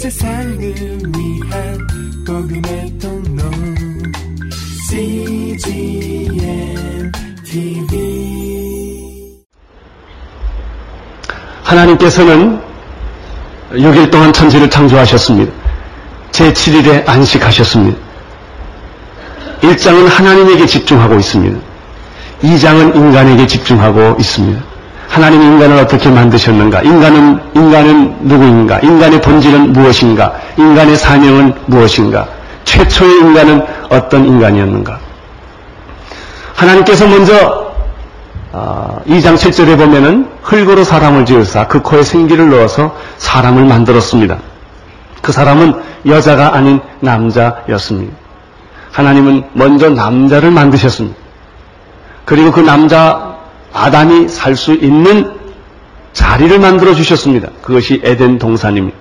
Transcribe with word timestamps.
세상을 0.00 0.58
위한 0.58 1.78
복음의 2.26 2.98
통로 2.98 3.42
CGM 4.88 6.32
TV 7.44 9.44
하나님께서는 11.62 12.62
6일 13.72 14.10
동안 14.10 14.32
천지를 14.32 14.70
창조하셨습니다. 14.70 15.52
제7일에 16.32 17.06
안식하셨습니다. 17.06 18.00
1장은 19.60 20.08
하나님에게 20.08 20.64
집중하고 20.64 21.16
있습니다. 21.16 21.60
2장은 22.40 22.96
인간에게 22.96 23.46
집중하고 23.46 24.16
있습니다. 24.18 24.69
하나님 25.10 25.42
인간을 25.42 25.76
어떻게 25.76 26.08
만드셨는가? 26.08 26.82
인간은, 26.82 27.40
인간은 27.56 28.16
누구인가? 28.20 28.78
인간의 28.78 29.20
본질은 29.20 29.72
무엇인가? 29.72 30.32
인간의 30.56 30.96
사명은 30.96 31.52
무엇인가? 31.66 32.28
최초의 32.64 33.18
인간은 33.18 33.66
어떤 33.90 34.24
인간이었는가? 34.24 35.00
하나님께서 36.54 37.08
먼저 37.08 37.70
어, 38.52 39.00
2장 39.06 39.36
7절에 39.36 39.76
보면은 39.76 40.28
흙으로 40.42 40.84
사람을 40.84 41.24
지으사 41.24 41.66
그 41.66 41.82
코에 41.82 42.04
생기를 42.04 42.48
넣어서 42.50 42.94
사람을 43.18 43.64
만들었습니다. 43.64 44.38
그 45.22 45.32
사람은 45.32 45.74
여자가 46.06 46.54
아닌 46.54 46.80
남자였습니다. 47.00 48.14
하나님은 48.92 49.44
먼저 49.54 49.90
남자를 49.90 50.52
만드셨습니다. 50.52 51.16
그리고 52.24 52.52
그 52.52 52.60
남자 52.60 53.29
아담이 53.72 54.28
살 54.28 54.56
수 54.56 54.74
있는 54.74 55.38
자리를 56.12 56.58
만들어 56.58 56.94
주셨습니다. 56.94 57.50
그것이 57.62 58.00
에덴 58.04 58.38
동산입니다. 58.38 58.96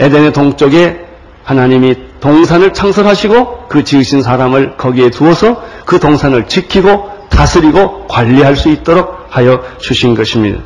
에덴의 0.00 0.32
동쪽에 0.32 1.06
하나님이 1.44 1.94
동산을 2.20 2.72
창설하시고 2.74 3.68
그 3.68 3.84
지으신 3.84 4.22
사람을 4.22 4.76
거기에 4.76 5.10
두어서 5.10 5.62
그 5.84 6.00
동산을 6.00 6.48
지키고 6.48 7.10
다스리고 7.30 8.06
관리할 8.08 8.56
수 8.56 8.68
있도록 8.70 9.26
하여 9.30 9.62
주신 9.78 10.14
것입니다. 10.14 10.60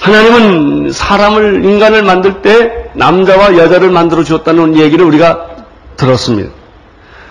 하나님은 0.00 0.92
사람을, 0.92 1.64
인간을 1.64 2.02
만들 2.04 2.40
때 2.40 2.90
남자와 2.94 3.58
여자를 3.58 3.90
만들어 3.90 4.22
주었다는 4.22 4.76
얘기를 4.76 5.04
우리가 5.04 5.46
들었습니다. 5.96 6.50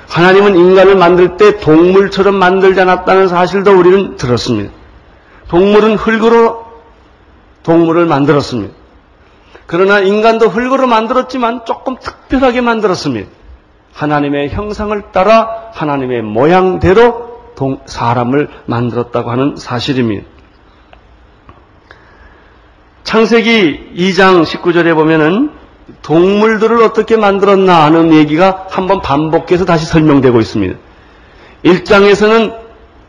하나님은 0.09 0.55
인간을 0.55 0.95
만들 0.95 1.37
때 1.37 1.59
동물처럼 1.59 2.35
만들지 2.35 2.81
않았다는 2.81 3.27
사실도 3.27 3.77
우리는 3.77 4.15
들었습니다. 4.15 4.71
동물은 5.49 5.95
흙으로 5.95 6.65
동물을 7.63 8.05
만들었습니다. 8.05 8.73
그러나 9.65 9.99
인간도 9.99 10.47
흙으로 10.47 10.87
만들었지만 10.87 11.65
조금 11.65 11.97
특별하게 11.97 12.61
만들었습니다. 12.61 13.29
하나님의 13.93 14.49
형상을 14.49 15.11
따라 15.11 15.71
하나님의 15.73 16.21
모양대로 16.21 17.27
사람을 17.85 18.49
만들었다고 18.65 19.31
하는 19.31 19.55
사실입니다. 19.57 20.27
창세기 23.03 23.93
2장 23.95 24.43
19절에 24.43 24.93
보면은 24.93 25.56
동물들을 26.01 26.81
어떻게 26.83 27.17
만들었나 27.17 27.83
하는 27.83 28.13
얘기가 28.13 28.65
한번 28.69 29.01
반복해서 29.01 29.65
다시 29.65 29.85
설명되고 29.85 30.39
있습니다. 30.39 30.77
1장에서는 31.63 32.53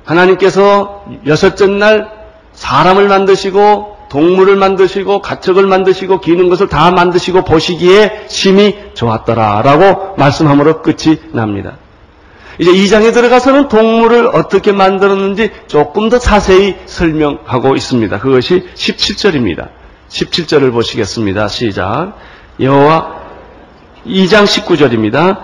하나님께서 0.05 1.05
여섯째 1.27 1.67
날 1.67 2.11
사람을 2.53 3.09
만드시고 3.09 3.99
동물을 4.09 4.57
만드시고 4.57 5.21
가축을 5.21 5.67
만드시고 5.67 6.21
기는 6.21 6.49
것을 6.49 6.69
다 6.69 6.91
만드시고 6.91 7.45
보시기에 7.45 8.27
심히 8.29 8.77
좋았더라라고 8.95 10.15
말씀함으로 10.17 10.83
끝이 10.83 11.19
납니다. 11.33 11.77
이제 12.59 12.73
2장에 12.73 13.13
들어가서는 13.13 13.69
동물을 13.69 14.27
어떻게 14.29 14.73
만들었는지 14.73 15.51
조금 15.69 16.09
더 16.09 16.19
자세히 16.19 16.75
설명하고 16.87 17.77
있습니다. 17.77 18.19
그것이 18.19 18.67
17절입니다. 18.75 19.69
17절을 20.09 20.73
보시겠습니다. 20.73 21.49
시작. 21.49 22.15
여호와 22.61 23.19
2장 24.07 24.45
19절입니다. 24.45 25.43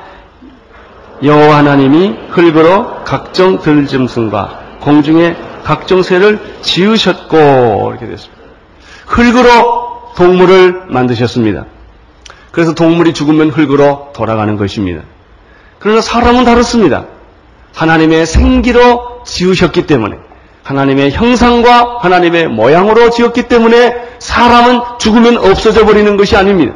여호와 1.22 1.58
하나님이 1.58 2.16
흙으로 2.30 3.04
각종 3.04 3.58
들짐승과 3.60 4.78
공중의 4.80 5.36
각종 5.64 6.02
새를 6.02 6.41
지으셨고 6.60 7.36
이렇게 7.91 8.06
됐습니다. 8.06 8.42
흙으로 9.06 10.12
동물을 10.16 10.84
만드셨습니다. 10.88 11.66
그래서 12.52 12.75
동물이 12.75 13.14
죽으면 13.14 13.50
흙으로 13.50 14.12
돌아가는 14.14 14.56
것입니다. 14.56 15.02
그러나 15.78 16.00
사람은 16.00 16.44
다릅니다. 16.44 17.06
하나님의 17.75 18.26
생기로 18.26 19.22
지으셨기 19.25 19.86
때문에 19.86 20.16
하나님의 20.62 21.12
형상과 21.12 21.98
하나님의 22.00 22.48
모양으로 22.48 23.10
지었기 23.10 23.48
때문에 23.48 23.94
사람은 24.19 24.81
죽으면 24.98 25.36
없어져 25.38 25.84
버리는 25.84 26.16
것이 26.16 26.36
아닙니다. 26.36 26.75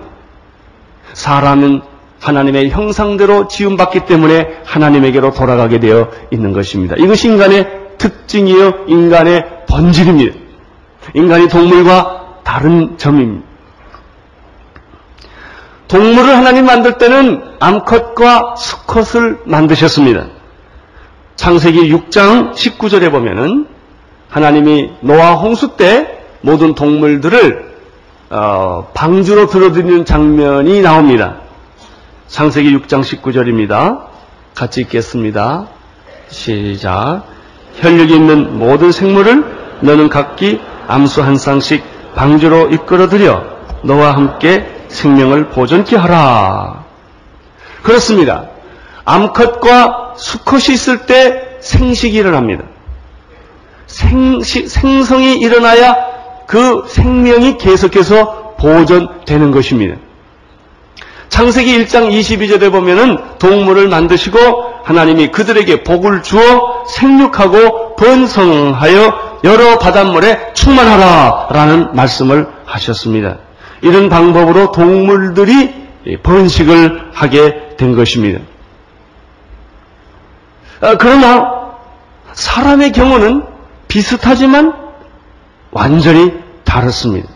사람은 1.19 1.83
하나님의 2.21 2.71
형상대로 2.71 3.49
지음받기 3.49 4.06
때문에 4.06 4.61
하나님에게로 4.65 5.33
돌아가게 5.33 5.81
되어 5.81 6.09
있는 6.31 6.53
것입니다. 6.53 6.95
이것이 6.97 7.27
인간의 7.27 7.69
특징이요, 7.99 8.84
인간의 8.87 9.45
본질입니다. 9.69 10.39
인간이 11.15 11.49
동물과 11.49 12.43
다른 12.45 12.97
점입니다. 12.99 13.47
동물을 15.89 16.37
하나님 16.37 16.67
만들 16.67 16.99
때는 16.99 17.43
암컷과 17.59 18.55
수컷을 18.56 19.41
만드셨습니다. 19.45 20.27
창세기 21.35 21.93
6장 21.93 22.53
19절에 22.53 23.11
보면은 23.11 23.67
하나님이 24.29 24.91
노아 25.00 25.35
홍수 25.35 25.77
때 25.77 26.21
모든 26.43 26.77
동물들을 26.77 27.68
어, 28.31 28.91
방주로 28.93 29.47
들어드리는 29.47 30.05
장면이 30.05 30.83
나옵니다. 30.83 31.37
창세기 32.27 32.77
6장 32.78 33.03
19절입니다. 33.03 34.06
같이 34.55 34.83
읽겠습니다. 34.83 35.69
시작. 36.28 37.22
혈육이 37.77 38.15
있는 38.15 38.59
모든 38.59 38.93
생물을 38.93 39.78
너는 39.81 40.09
각기 40.11 40.61
암수 40.88 41.22
한 41.22 41.37
쌍씩 41.37 41.83
방주로 42.15 42.69
이끌어들여 42.71 43.59
너와 43.84 44.15
함께 44.15 44.67
생명을 44.88 45.49
보존케 45.50 45.97
하라. 45.97 46.84
그렇습니다. 47.83 48.49
암컷과 49.05 50.15
수컷이 50.17 50.75
있을 50.75 51.06
때 51.06 51.56
생식이 51.61 52.17
일어납니다. 52.17 52.65
생식, 53.87 54.69
생성이 54.69 55.38
일어나야 55.38 56.18
그 56.48 56.84
생명이 56.88 57.59
계속해서 57.59 58.54
보존되는 58.59 59.50
것입니다. 59.50 59.97
창세기 61.28 61.84
1장 61.84 62.10
22절에 62.10 62.72
보면은 62.72 63.19
동물을 63.38 63.86
만드시고 63.88 64.38
하나님이 64.82 65.28
그들에게 65.31 65.84
복을 65.84 66.22
주어 66.22 66.87
생육하고 66.88 67.97
번성하여 67.97 69.41
여러 69.44 69.78
바닷물에 69.78 70.54
충만하라 70.54 71.48
라는 71.50 71.94
말씀을 71.94 72.48
하셨습니다. 72.64 73.37
이런 73.82 74.08
방법으로 74.08 74.72
동물들이 74.72 75.75
번식을 76.22 77.10
하게 77.12 77.76
된 77.76 77.94
것입니다. 77.94 78.41
아, 80.81 80.97
그러나 80.97 81.75
사람의 82.32 82.92
경우는 82.92 83.44
비슷하지만 83.87 84.88
완전히 85.71 86.33
다릅니다. 86.65 87.29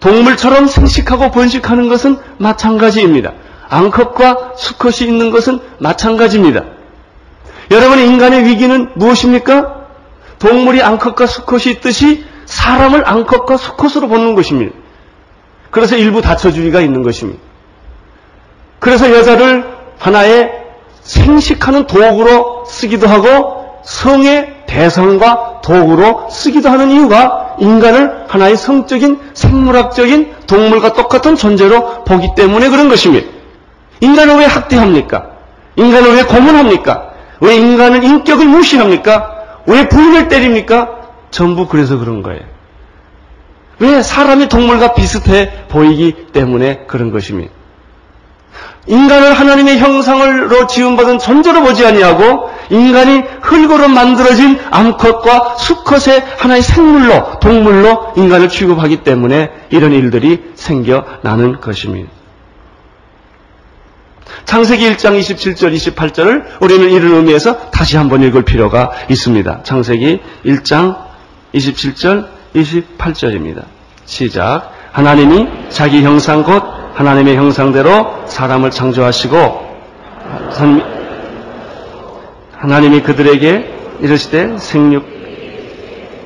동물처럼 0.00 0.66
생식하고 0.66 1.30
번식하는 1.30 1.88
것은 1.88 2.18
마찬가지입니다. 2.38 3.32
암컷과 3.68 4.52
수컷이 4.56 5.10
있는 5.10 5.30
것은 5.30 5.60
마찬가지입니다. 5.78 6.64
여러분 7.70 7.98
인간의 7.98 8.44
위기는 8.46 8.90
무엇입니까? 8.94 9.86
동물이 10.38 10.82
암컷과 10.82 11.26
수컷이 11.26 11.64
있듯이 11.74 12.24
사람을 12.46 13.06
암컷과 13.06 13.56
수컷으로 13.56 14.08
보는 14.08 14.34
것입니다. 14.34 14.74
그래서 15.70 15.96
일부 15.96 16.22
다처주의가 16.22 16.80
있는 16.80 17.02
것입니다. 17.02 17.40
그래서 18.78 19.10
여자를 19.10 19.76
하나의 19.98 20.50
생식하는 21.02 21.86
도구로 21.86 22.64
쓰기도 22.66 23.06
하고 23.06 23.57
성의 23.88 24.54
대상과 24.66 25.62
도구로 25.62 26.28
쓰기도 26.30 26.68
하는 26.68 26.90
이유가 26.90 27.56
인간을 27.58 28.26
하나의 28.28 28.58
성적인 28.58 29.18
생물학적인 29.32 30.34
동물과 30.46 30.92
똑같은 30.92 31.36
존재로 31.36 32.04
보기 32.04 32.34
때문에 32.36 32.68
그런 32.68 32.90
것입니다. 32.90 33.26
인간을 34.00 34.36
왜 34.36 34.44
학대합니까? 34.44 35.30
인간을 35.76 36.16
왜 36.16 36.22
고문합니까? 36.24 37.12
왜 37.40 37.56
인간은 37.56 38.02
인격을 38.02 38.44
무시합니까? 38.46 39.62
왜 39.66 39.88
부인을 39.88 40.28
때립니까? 40.28 40.90
전부 41.30 41.66
그래서 41.66 41.98
그런 41.98 42.22
거예요. 42.22 42.42
왜 43.78 44.02
사람이 44.02 44.50
동물과 44.50 44.92
비슷해 44.92 45.66
보이기 45.68 46.26
때문에 46.34 46.84
그런 46.86 47.10
것입니다. 47.10 47.52
인간을 48.88 49.34
하나님의 49.34 49.78
형상으로 49.78 50.66
지음받은 50.66 51.18
존재로 51.18 51.62
보지 51.62 51.84
아니하고 51.84 52.50
인간이 52.70 53.22
흙으로 53.42 53.88
만들어진 53.88 54.58
암컷과 54.70 55.56
수컷의 55.56 56.24
하나의 56.38 56.62
생물로 56.62 57.38
동물로 57.40 58.14
인간을 58.16 58.48
취급하기 58.48 59.04
때문에 59.04 59.50
이런 59.70 59.92
일들이 59.92 60.42
생겨나는 60.54 61.60
것입니다. 61.60 62.10
창세기 64.44 64.90
1장 64.94 65.18
27절 65.18 65.74
28절을 65.74 66.62
우리는 66.62 66.90
이런 66.90 67.12
의미에서 67.14 67.70
다시 67.70 67.98
한번 67.98 68.22
읽을 68.22 68.44
필요가 68.44 68.92
있습니다. 69.10 69.62
창세기 69.62 70.20
1장 70.46 70.96
27절 71.54 72.28
28절입니다. 72.54 73.64
시작. 74.06 74.72
하나님이 74.92 75.48
자기 75.68 76.02
형상 76.02 76.42
곧 76.42 76.77
하나님의 76.98 77.36
형상대로 77.36 78.26
사람을 78.26 78.72
창조하시고 78.72 79.68
하나님이 82.56 83.02
그들에게 83.02 83.98
이르시되 84.00 84.58
생육 84.58 85.06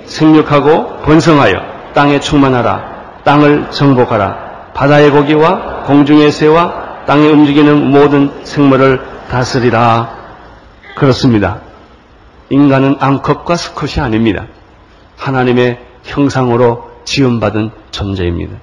생육하고 0.06 1.02
번성하여 1.02 1.92
땅에 1.92 2.20
충만하라 2.20 3.20
땅을 3.22 3.70
정복하라 3.70 4.72
바다의 4.72 5.10
고기와 5.10 5.82
공중의 5.84 6.32
새와 6.32 7.04
땅에 7.06 7.28
움직이는 7.28 7.90
모든 7.90 8.30
생물을 8.44 9.02
다스리라. 9.30 10.16
그렇습니다. 10.96 11.60
인간은 12.48 12.96
암컷과 12.98 13.56
수컷이 13.56 14.00
아닙니다. 14.00 14.46
하나님의 15.18 15.80
형상으로 16.04 16.90
지음받은 17.04 17.72
존재입니다. 17.90 18.56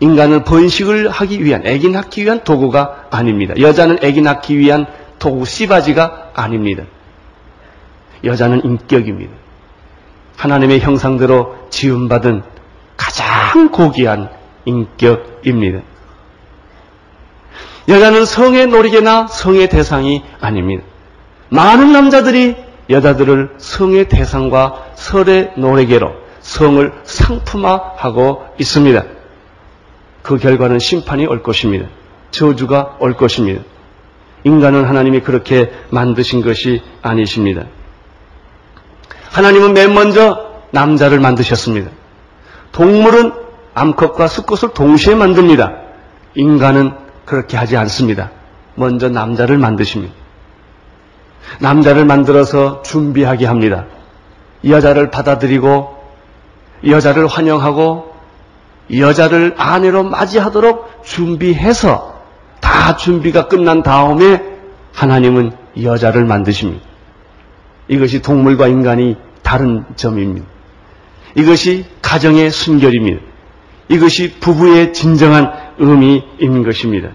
인간은 0.00 0.44
번식을 0.44 1.10
하기 1.10 1.44
위한, 1.44 1.66
애기 1.66 1.90
낳기 1.90 2.24
위한 2.24 2.42
도구가 2.42 3.08
아닙니다. 3.10 3.54
여자는 3.58 3.98
애기 4.02 4.22
낳기 4.22 4.58
위한 4.58 4.86
도구, 5.18 5.44
씨바지가 5.44 6.30
아닙니다. 6.34 6.84
여자는 8.24 8.64
인격입니다. 8.64 9.32
하나님의 10.36 10.80
형상대로 10.80 11.54
지음받은 11.68 12.42
가장 12.96 13.70
고귀한 13.70 14.30
인격입니다. 14.64 15.80
여자는 17.88 18.24
성의 18.24 18.66
놀이개나 18.68 19.26
성의 19.26 19.68
대상이 19.68 20.22
아닙니다. 20.40 20.84
많은 21.50 21.92
남자들이 21.92 22.56
여자들을 22.88 23.54
성의 23.58 24.08
대상과 24.08 24.92
설의 24.94 25.52
노래개로 25.56 26.12
성을 26.40 26.92
상품화하고 27.04 28.46
있습니다. 28.58 29.19
그 30.22 30.38
결과는 30.38 30.78
심판이 30.78 31.26
올 31.26 31.42
것입니다. 31.42 31.86
저주가 32.30 32.96
올 33.00 33.14
것입니다. 33.14 33.62
인간은 34.44 34.84
하나님이 34.84 35.20
그렇게 35.20 35.70
만드신 35.90 36.42
것이 36.42 36.82
아니십니다. 37.02 37.64
하나님은 39.30 39.74
맨 39.74 39.94
먼저 39.94 40.50
남자를 40.70 41.20
만드셨습니다. 41.20 41.90
동물은 42.72 43.32
암컷과 43.74 44.26
수컷을 44.26 44.72
동시에 44.74 45.14
만듭니다. 45.14 45.72
인간은 46.34 46.92
그렇게 47.24 47.56
하지 47.56 47.76
않습니다. 47.76 48.30
먼저 48.74 49.08
남자를 49.08 49.58
만드십니다. 49.58 50.14
남자를 51.58 52.04
만들어서 52.04 52.82
준비하게 52.82 53.46
합니다. 53.46 53.86
여자를 54.66 55.10
받아들이고 55.10 55.98
여자를 56.86 57.26
환영하고 57.26 58.09
여자를 58.98 59.54
아내로 59.56 60.04
맞이하도록 60.04 61.04
준비해서 61.04 62.20
다 62.60 62.96
준비가 62.96 63.48
끝난 63.48 63.82
다음에 63.82 64.42
하나님은 64.92 65.52
여자를 65.82 66.24
만드십니다. 66.24 66.84
이것이 67.88 68.22
동물과 68.22 68.68
인간이 68.68 69.16
다른 69.42 69.84
점입니다. 69.96 70.46
이것이 71.34 71.84
가정의 72.02 72.50
순결입니다. 72.50 73.20
이것이 73.88 74.38
부부의 74.40 74.92
진정한 74.92 75.52
의미인 75.78 76.62
것입니다. 76.64 77.10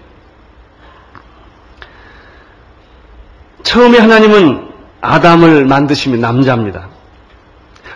처음에 3.62 3.98
하나님은 3.98 4.68
아담을 5.00 5.66
만드시면 5.66 6.20
남자입니다. 6.20 6.88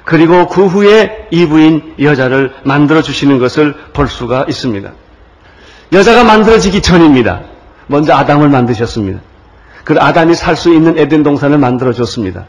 그리고 0.04 0.48
그 0.48 0.66
후에 0.66 1.28
이부인 1.30 1.94
여자를 2.00 2.52
만들어 2.64 3.02
주시는 3.02 3.38
것을 3.38 3.74
볼 3.92 4.08
수가 4.08 4.46
있습니다. 4.48 4.90
여자가 5.92 6.24
만들어지기 6.24 6.82
전입니다. 6.82 7.42
먼저 7.86 8.14
아담을 8.14 8.48
만드셨습니다. 8.48 9.20
그 9.84 9.96
아담이 9.98 10.34
살 10.34 10.56
수 10.56 10.72
있는 10.72 10.98
에덴 10.98 11.22
동산을 11.22 11.58
만들어 11.58 11.92
줬습니다. 11.92 12.46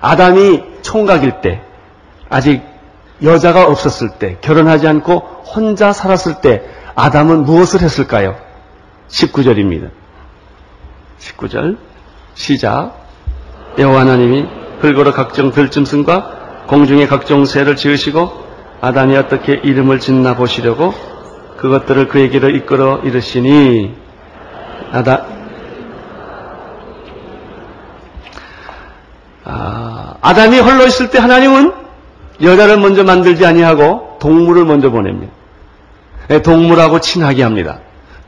아담이 0.00 0.62
총각일 0.82 1.40
때, 1.40 1.62
아직 2.28 2.62
여자가 3.22 3.66
없었을 3.66 4.10
때, 4.18 4.36
결혼하지 4.40 4.86
않고 4.86 5.18
혼자 5.54 5.92
살았을 5.92 6.40
때, 6.42 6.62
아담은 6.94 7.44
무엇을 7.44 7.80
했을까요? 7.80 8.36
19절입니다. 9.08 9.90
19절. 11.20 11.78
시작. 12.34 13.06
여호와 13.78 14.00
하나님이 14.00 14.44
흙으로 14.80 15.12
각종 15.12 15.50
들짐승과 15.50 16.45
공중의 16.66 17.06
각종 17.08 17.44
새를 17.44 17.76
지으시고 17.76 18.44
아담이 18.80 19.16
어떻게 19.16 19.54
이름을 19.54 20.00
짓나 20.00 20.36
보시려고 20.36 20.92
그것들을 21.56 22.08
그에게로 22.08 22.50
이끌어 22.50 23.00
이르시니 23.04 23.94
아다 24.92 25.26
아, 29.44 30.16
아담이 30.20 30.58
홀로 30.58 30.86
있을 30.86 31.10
때 31.10 31.18
하나님은 31.18 31.72
여자를 32.42 32.78
먼저 32.78 33.04
만들지 33.04 33.46
아니하고 33.46 34.18
동물을 34.20 34.64
먼저 34.64 34.90
보냅니다. 34.90 35.32
예, 36.30 36.42
동물하고 36.42 37.00
친하게 37.00 37.44
합니다. 37.44 37.78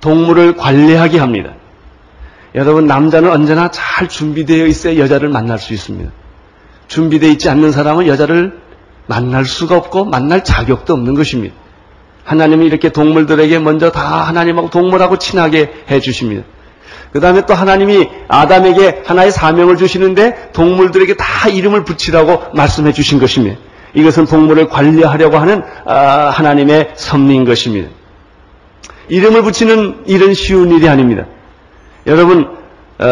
동물을 0.01 0.57
관리하게 0.57 1.19
합니다. 1.19 1.51
여러분 2.55 2.87
남자는 2.87 3.31
언제나 3.31 3.71
잘 3.71 4.09
준비되어 4.09 4.67
있어야 4.67 4.97
여자를 4.97 5.29
만날 5.29 5.59
수 5.59 5.75
있습니다. 5.75 6.11
준비되어 6.89 7.31
있지 7.31 7.49
않는 7.49 7.71
사람은 7.71 8.07
여자를 8.07 8.59
만날 9.07 9.45
수가 9.45 9.77
없고 9.77 10.07
만날 10.07 10.45
자격도 10.45 10.93
없는 10.93 11.15
것입니다. 11.15 11.55
하나님이 12.25 12.67
이렇게 12.67 12.91
동물들에게 12.91 13.59
먼저 13.61 13.91
다 13.91 14.23
하나님하고 14.27 14.69
동물하고 14.69 15.19
친하게 15.19 15.73
해 15.91 16.01
주십니다. 16.01 16.45
그 17.13 17.21
다음에 17.21 17.43
또 17.47 17.55
하나님이 17.55 18.09
아담에게 18.29 19.03
하나의 19.07 19.33
사명을 19.33 19.77
주시는데 19.79 20.51
동물들에게 20.53 21.15
다 21.15 21.49
이름을 21.49 21.85
붙이라고 21.85 22.55
말씀해 22.55 22.93
주신 22.93 23.19
것입니다. 23.19 23.59
이것은 23.95 24.27
동물을 24.27 24.69
관리하려고 24.69 25.39
하는 25.39 25.63
아, 25.87 26.31
하나님의 26.31 26.91
섭리인 26.95 27.47
것입니다. 27.47 27.89
이름을 29.09 29.43
붙이는 29.43 30.03
일은 30.07 30.35
쉬운 30.35 30.71
일이 30.71 30.87
아닙니다. 30.87 31.25
여러분, 32.07 32.59
어, 32.99 33.05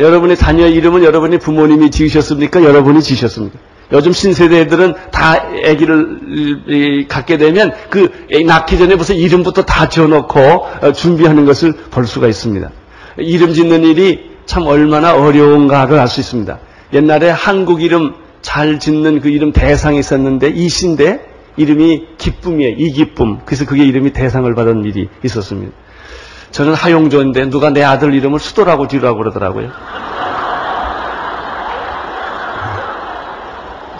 여러분의 0.00 0.36
자녀 0.36 0.66
이름은 0.66 1.04
여러분의 1.04 1.38
부모님이 1.38 1.90
지으셨습니까? 1.90 2.62
여러분이 2.64 3.02
지으셨습니까? 3.02 3.58
요즘 3.92 4.12
신세대 4.12 4.60
애들은 4.60 4.94
다 5.10 5.34
아기를 5.66 7.06
갖게 7.08 7.36
되면 7.36 7.72
그 7.90 8.08
낳기 8.46 8.78
전에 8.78 8.94
무슨 8.94 9.16
이름부터 9.16 9.62
다 9.62 9.88
지어놓고 9.88 10.40
어, 10.40 10.92
준비하는 10.92 11.44
것을 11.44 11.72
볼 11.90 12.06
수가 12.06 12.26
있습니다. 12.28 12.70
이름 13.18 13.52
짓는 13.52 13.84
일이 13.84 14.30
참 14.46 14.66
얼마나 14.66 15.14
어려운가를 15.14 15.98
알 15.98 16.08
수 16.08 16.20
있습니다. 16.20 16.58
옛날에 16.94 17.28
한국 17.28 17.82
이름 17.82 18.14
잘 18.40 18.78
짓는 18.80 19.20
그 19.20 19.28
이름 19.28 19.52
대상이 19.52 19.98
있었는데 19.98 20.48
이신데 20.48 21.28
이름이 21.58 22.06
기쁨이에요. 22.16 22.76
이기쁨. 22.78 23.40
그래서 23.44 23.66
그게 23.66 23.84
이름이 23.84 24.14
대상을 24.14 24.52
받은 24.54 24.84
일이 24.86 25.08
있었습니다. 25.22 25.72
저는 26.52 26.74
하용조인데 26.74 27.48
누가 27.50 27.70
내 27.70 27.82
아들 27.82 28.14
이름을 28.14 28.38
수도라고 28.38 28.86
지으라고 28.86 29.18
그러더라고요. 29.18 29.70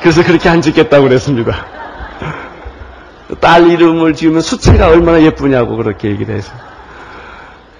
그래서 0.00 0.22
그렇게 0.22 0.48
안 0.48 0.60
짓겠다고 0.60 1.04
그랬습니다. 1.08 1.66
딸 3.40 3.70
이름을 3.70 4.14
지으면 4.14 4.42
수채가 4.42 4.88
얼마나 4.88 5.22
예쁘냐고 5.22 5.76
그렇게 5.76 6.10
얘기를 6.10 6.34
해서. 6.34 6.52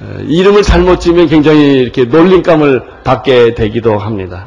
어, 0.01 0.19
이름을 0.23 0.63
잘못 0.63 1.01
지으면 1.01 1.29
굉장히 1.29 1.75
이렇게 1.75 2.05
놀림감을 2.05 3.03
받게 3.05 3.55
되기도 3.55 3.99
합니다. 3.99 4.47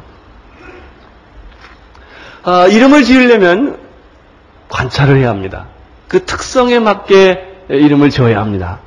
어, 2.44 2.66
이름을 2.66 3.04
지으려면 3.04 3.78
관찰을 4.68 5.18
해야 5.18 5.30
합니다. 5.30 5.66
그 6.08 6.24
특성에 6.24 6.78
맞게 6.78 7.64
이름을 7.68 8.10
지어야 8.10 8.40
합니다. 8.40 8.80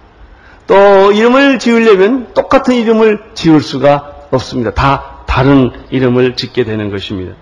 또 0.70 1.12
이름을 1.12 1.58
지으려면 1.58 2.32
똑같은 2.36 2.76
이름을 2.76 3.32
지을 3.34 3.60
수가 3.60 4.28
없습니다. 4.30 4.70
다 4.70 5.24
다른 5.26 5.72
이름을 5.90 6.36
짓게 6.36 6.64
되는 6.64 6.92
것입니다. 6.92 7.34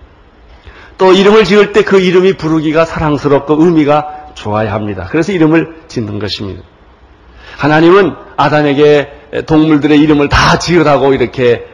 또 0.97 1.11
이름을 1.11 1.43
지을 1.43 1.73
때 1.73 1.81
그 1.83 1.99
이름이 1.99 2.37
부르기가 2.37 2.85
사랑스럽고 2.85 3.61
의미가 3.65 4.27
좋아야 4.33 4.71
합니다. 4.73 5.09
그래서 5.11 5.33
이름을 5.33 5.81
짓는 5.89 6.19
것입니다. 6.19 6.63
하나님은 7.57 8.15
아담에게 8.37 9.11
동물들의 9.45 9.99
이름을 9.99 10.29
다 10.29 10.57
지으라고 10.57 11.13
이렇게 11.13 11.65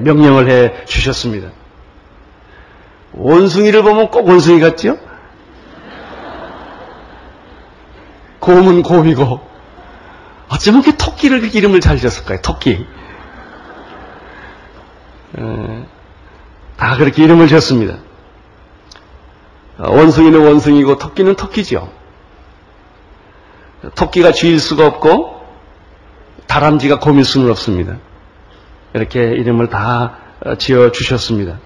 명령을 0.00 0.50
해 0.50 0.84
주셨습니다. 0.84 1.50
원숭이를 3.12 3.82
보면 3.84 4.10
꼭 4.10 4.26
원숭이 4.26 4.58
같죠? 4.58 4.98
곰은 8.40 8.82
곰이고 8.82 9.46
어쩌면 10.48 10.82
그 10.82 10.96
토끼를 10.96 11.40
그 11.40 11.46
이름을 11.48 11.80
잘 11.80 11.98
지었을까요? 11.98 12.40
토끼. 12.42 12.86
다 16.76 16.96
그렇게 16.96 17.24
이름을 17.24 17.48
지었습니다. 17.48 17.96
원숭이는 19.78 20.44
원숭이고 20.44 20.98
토끼는 20.98 21.36
토끼죠. 21.36 21.92
토끼가 23.94 24.32
쥐일 24.32 24.58
수가 24.58 24.86
없고 24.86 25.38
다람쥐가 26.46 26.98
곰일 26.98 27.24
수는 27.24 27.50
없습니다. 27.50 27.98
이렇게 28.94 29.20
이름을 29.20 29.68
다 29.68 30.18
지어 30.58 30.90
주셨습니다. 30.90 31.58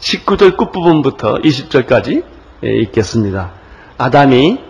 19절 0.00 0.56
끝부분부터 0.56 1.34
20절까지 1.36 2.24
읽겠습니다. 2.62 3.52
아담이 3.98 4.60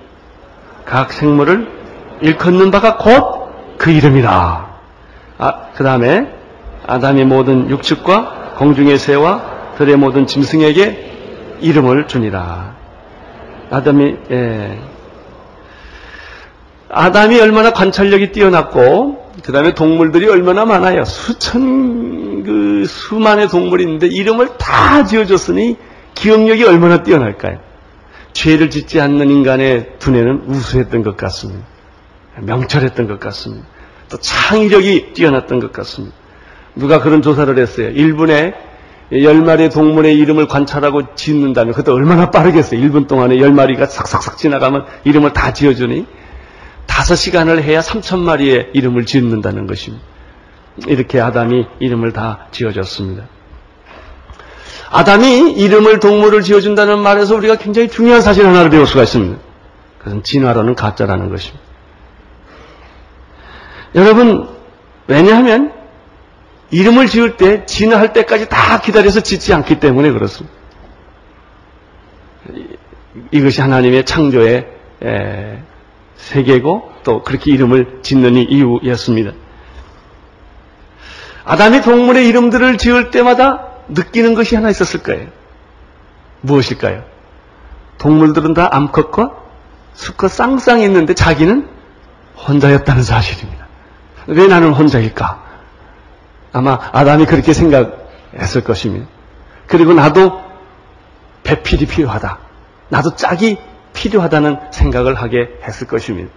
각 0.84 1.12
생물을 1.12 1.77
일컫는 2.20 2.70
바가 2.70 2.96
곧 2.96 3.38
그 3.78 3.90
이름이라. 3.92 4.78
아, 5.38 5.52
그 5.74 5.84
다음에 5.84 6.28
아담이 6.86 7.24
모든 7.24 7.70
육축과 7.70 8.54
공중의 8.58 8.98
새와 8.98 9.74
들의 9.78 9.96
모든 9.96 10.26
짐승에게 10.26 11.58
이름을 11.60 12.08
주니라. 12.08 12.74
아담이 13.70 14.16
예. 14.32 14.78
아담이 16.90 17.40
얼마나 17.40 17.72
관찰력이 17.72 18.32
뛰어났고 18.32 19.32
그 19.44 19.52
다음에 19.52 19.74
동물들이 19.74 20.28
얼마나 20.28 20.64
많아요. 20.64 21.04
수천 21.04 22.42
그 22.44 22.84
수만의 22.86 23.48
동물이 23.48 23.84
있는데 23.84 24.06
이름을 24.08 24.56
다 24.58 25.04
지어줬으니 25.04 25.76
기억력이 26.14 26.64
얼마나 26.64 27.02
뛰어날까요? 27.02 27.60
죄를 28.32 28.70
짓지 28.70 29.00
않는 29.00 29.30
인간의 29.30 29.98
두뇌는 29.98 30.44
우수했던 30.48 31.02
것 31.02 31.16
같습니다. 31.16 31.77
명철했던 32.42 33.08
것 33.08 33.20
같습니다. 33.20 33.66
또 34.08 34.18
창의력이 34.18 35.12
뛰어났던 35.12 35.60
것 35.60 35.72
같습니다. 35.72 36.14
누가 36.74 37.00
그런 37.00 37.22
조사를 37.22 37.56
했어요. 37.58 37.90
1분에 37.90 38.54
10마리의 39.12 39.72
동물의 39.72 40.16
이름을 40.18 40.48
관찰하고 40.48 41.14
짓는다면 41.14 41.72
그것도 41.72 41.94
얼마나 41.94 42.30
빠르겠어요. 42.30 42.80
1분 42.80 43.08
동안에 43.08 43.36
10마리가 43.36 43.88
싹싹싹 43.88 44.36
지나가면 44.36 44.84
이름을 45.04 45.32
다 45.32 45.52
지어주니 45.52 46.06
5시간을 46.86 47.62
해야 47.62 47.80
3천마리의 47.80 48.70
이름을 48.74 49.06
짓는다는 49.06 49.66
것입니다. 49.66 50.04
이렇게 50.86 51.20
아담이 51.20 51.66
이름을 51.80 52.12
다 52.12 52.46
지어줬습니다. 52.50 53.24
아담이 54.90 55.52
이름을 55.52 56.00
동물을 56.00 56.42
지어준다는 56.42 56.98
말에서 56.98 57.34
우리가 57.36 57.56
굉장히 57.56 57.88
중요한 57.88 58.20
사실 58.22 58.46
하나를 58.46 58.70
배울 58.70 58.86
수가 58.86 59.02
있습니다. 59.02 59.38
그것은 59.98 60.22
진화론은 60.22 60.74
가짜라는 60.74 61.28
것입니다. 61.30 61.67
여러분, 63.98 64.48
왜냐하면 65.08 65.72
이름을 66.70 67.08
지을 67.08 67.36
때 67.36 67.66
진화할 67.66 68.12
때까지 68.12 68.48
다 68.48 68.80
기다려서 68.80 69.20
짓지 69.20 69.52
않기 69.52 69.80
때문에 69.80 70.12
그렇습니다. 70.12 70.56
이것이 73.32 73.60
하나님의 73.60 74.04
창조의 74.04 74.68
세계고 76.16 76.92
또 77.02 77.22
그렇게 77.24 77.50
이름을 77.52 78.00
짓는 78.02 78.36
이유였습니다. 78.36 79.32
아담이 81.44 81.80
동물의 81.80 82.28
이름들을 82.28 82.78
지을 82.78 83.10
때마다 83.10 83.66
느끼는 83.88 84.34
것이 84.34 84.54
하나 84.54 84.70
있었을 84.70 85.02
거예요. 85.02 85.28
무엇일까요? 86.42 87.04
동물들은 87.96 88.54
다 88.54 88.68
암컷과 88.70 89.32
수컷 89.94 90.30
쌍쌍이 90.30 90.84
있는데 90.84 91.14
자기는 91.14 91.68
혼자였다는 92.36 93.02
사실입니다. 93.02 93.67
왜 94.28 94.46
나는 94.46 94.72
혼자일까? 94.74 95.42
아마 96.52 96.78
아담이 96.92 97.24
그렇게 97.26 97.52
생각했을 97.52 98.62
것입니다. 98.62 99.06
그리고 99.66 99.94
나도 99.94 100.40
배필이 101.44 101.86
필요하다. 101.86 102.38
나도 102.90 103.16
짝이 103.16 103.58
필요하다는 103.94 104.70
생각을 104.70 105.14
하게 105.14 105.48
했을 105.66 105.86
것입니다. 105.86 106.30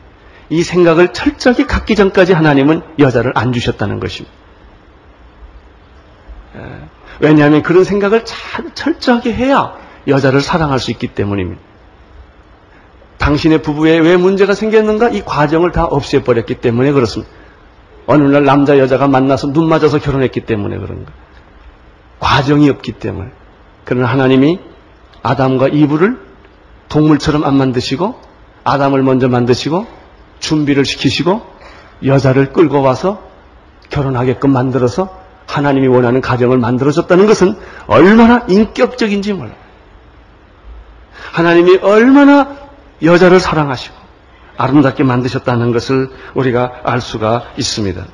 이 0.50 0.64
생각을 0.64 1.14
철저히 1.14 1.68
갖기 1.68 1.96
전까지 1.96 2.34
하나님은 2.34 2.82
여자를 3.00 3.34
안 3.36 3.52
주셨다는 3.54 4.00
것입니다. 4.00 4.36
왜냐하면 7.20 7.62
그런 7.62 7.84
생각을 7.84 8.26
잘 8.26 8.74
철저하게 8.74 9.34
해야 9.34 9.74
여자를 10.08 10.42
사랑할 10.42 10.80
수 10.80 10.92
있기 10.92 11.08
때문입니다. 11.08 11.62
당신의 13.18 13.62
부부에 13.62 14.00
왜 14.00 14.18
문제가 14.18 14.54
생겼는가? 14.56 15.10
이 15.10 15.22
과정을 15.24 15.72
다 15.72 15.86
없애버렸기 15.86 16.56
때문에 16.56 16.92
그렇습니다. 16.92 17.32
어느 18.12 18.24
날 18.24 18.44
남자 18.44 18.77
여자가 18.77 19.08
만나서 19.08 19.53
눈 19.53 19.70
맞아서 19.70 19.98
결혼했기 19.98 20.41
때문에 20.41 20.77
그런 20.77 21.06
가 21.06 21.12
과정이 22.20 22.70
없기 22.70 22.94
때문에. 22.94 23.30
그러나 23.86 24.08
하나님이 24.10 24.60
아담과 25.24 25.70
이브를 25.70 26.20
동물처럼 26.89 27.46
안 27.46 27.56
만드시고 27.56 28.20
아담을 28.65 29.01
먼저 29.01 29.30
만드시고 29.30 29.88
준비를 30.39 30.84
시키시고 30.84 31.41
여자를 32.06 32.51
끌고 32.51 32.82
와서 32.82 33.24
결혼하게끔 33.89 34.51
만들어서 34.51 35.22
하나님이 35.48 35.88
원하는 35.88 36.20
가정을 36.20 36.58
만들어줬다는 36.58 37.27
것은 37.27 37.56
얼마나 37.88 38.46
인격적인지 38.50 39.34
몰라요. 39.34 39.56
하나님이 41.32 41.77
얼마나 41.77 42.58
여자를 43.01 43.39
사랑하시고 43.39 44.00
아름답게 44.62 45.03
만드셨다는 45.03 45.72
것을 45.72 46.10
우리가 46.36 46.82
알 46.84 47.01
수가 47.01 47.44
있습니다. 47.58 48.06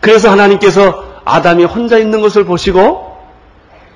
그래서 0.00 0.30
하나님께서 0.30 1.14
아담이 1.24 1.64
혼자 1.64 1.98
있는 1.98 2.20
것을 2.20 2.44
보시고 2.44 3.16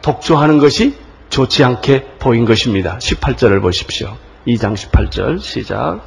독조하는 0.03 0.59
것이 0.59 0.97
좋지 1.31 1.63
않게 1.65 2.17
보인 2.19 2.45
것입니다. 2.45 2.99
18절을 2.99 3.61
보십시오. 3.61 4.17
2장 4.47 4.75
18절 4.75 5.41
시작. 5.41 6.01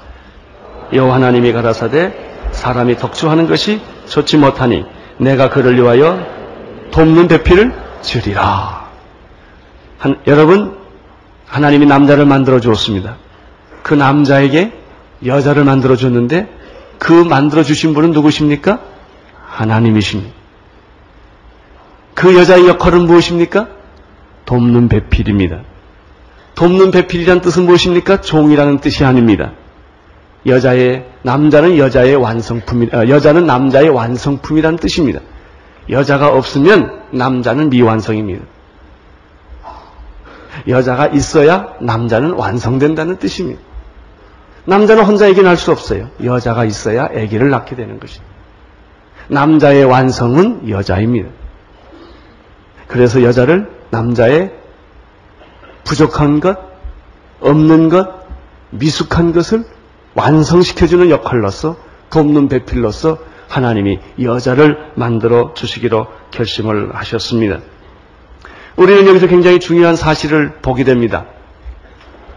여호와 0.94 1.16
하나님이 1.16 1.54
가라사대 1.54 2.14
사람이 2.52 2.98
덕주하는 2.98 3.48
것이 3.48 3.82
좋지 4.08 4.38
못하니 4.38 4.84
내가 5.18 5.50
그를 5.50 5.76
위하여 5.78 6.26
돕는 6.92 7.28
배필을 7.28 7.74
지으리라. 8.02 8.90
한, 10.00 10.20
여러분 10.28 10.78
하나님이 11.48 11.86
남자를 11.86 12.26
만들어 12.26 12.60
주었습니다. 12.60 13.18
그 13.84 13.94
남자에게 13.94 14.81
여자를 15.26 15.64
만들어 15.64 15.96
줬는데 15.96 16.50
그 16.98 17.12
만들어 17.12 17.64
주신 17.64 17.94
분은 17.94 18.12
누구십니까? 18.12 18.80
하나님이십니다. 19.48 20.32
그 22.14 22.36
여자의 22.36 22.68
역할은 22.68 23.08
무엇입니까? 23.08 23.68
돕는 24.46 24.90
배필입니다. 24.90 25.62
돕는 26.56 26.92
배필이란 26.92 27.42
뜻은 27.42 27.66
무엇입니까? 27.66 28.22
종이라는 28.22 28.80
뜻이 28.80 29.04
아닙니다. 29.06 29.54
여자의 30.46 31.06
남자는 31.24 31.78
여자의 31.78 32.16
완성품이 32.16 32.90
어, 32.94 33.08
여자는 33.08 33.46
남자의 33.46 33.90
완성품이라는 33.90 34.78
뜻입니다. 34.78 35.20
여자가 35.90 36.30
없으면 36.34 37.02
남자는 37.12 37.70
미완성입니다. 37.70 38.46
여자가 40.68 41.08
있어야 41.08 41.74
남자는 41.80 42.32
완성된다는 42.32 43.18
뜻입니다. 43.18 43.62
남자는 44.66 45.04
혼자 45.04 45.28
아기 45.28 45.42
낳을 45.42 45.58
수 45.58 45.72
없어요. 45.72 46.10
여자가 46.24 46.66
있어야 46.66 47.06
아기를 47.06 47.50
낳게 47.50 47.76
되는 47.76 48.00
것입니다. 48.00 48.32
남자의 49.28 49.86
완성은 49.86 50.70
여자입니다. 50.70 51.30
그래서 52.88 53.24
여자를 53.24 53.70
남자의 53.90 54.52
부족한 55.84 56.40
것, 56.42 56.58
없는 57.40 57.90
것, 57.90 58.08
미숙한 58.72 59.32
것을 59.34 59.64
완성시켜주는 60.14 61.10
역할로서 61.10 61.78
돕는 62.10 62.50
배필로서 62.50 63.18
하나님이 63.48 64.00
여자를 64.22 64.92
만들어 64.96 65.54
주시기로 65.54 66.08
결심을 66.32 66.96
하셨습니다. 66.96 67.60
우리는 68.76 69.08
여기서 69.08 69.28
굉장히 69.28 69.60
중요한 69.60 69.96
사실을 69.96 70.54
보게 70.62 70.84
됩니다. 70.84 71.26